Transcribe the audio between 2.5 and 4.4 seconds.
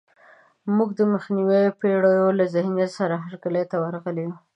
ذهنیت سره هرکلي ته ورغلي یو.